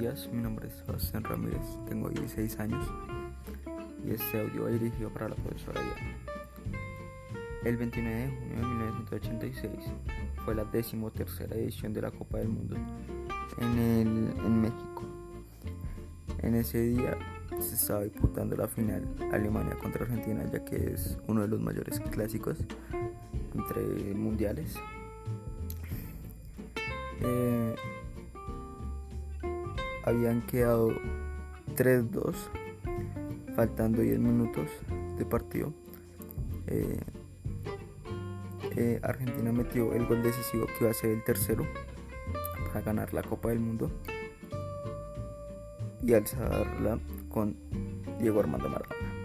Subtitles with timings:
[0.00, 2.86] días, mi nombre es Sebastián Ramírez, tengo 16 años
[4.02, 6.16] y este audio va dirigido para la profesora Diana.
[7.64, 9.70] El 29 de junio de 1986
[10.42, 12.76] fue la decimotercera edición de la Copa del Mundo
[13.60, 15.02] en, México.
[16.38, 17.18] En ese día
[17.58, 22.00] se estaba disputando la final Alemania contra Argentina ya que es uno de los mayores
[22.00, 22.56] clásicos
[23.54, 24.76] entre mundiales.
[27.22, 27.59] Eh,
[30.04, 30.90] habían quedado
[31.76, 32.34] 3-2,
[33.54, 34.68] faltando 10 minutos
[35.18, 35.72] de partido.
[36.66, 37.00] Eh,
[38.76, 41.66] eh, Argentina metió el gol decisivo que iba a ser el tercero
[42.68, 43.90] para ganar la Copa del Mundo
[46.02, 47.56] y alzarla con
[48.18, 49.19] Diego Armando Maradona.